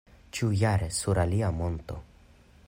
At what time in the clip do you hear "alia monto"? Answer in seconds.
1.25-2.01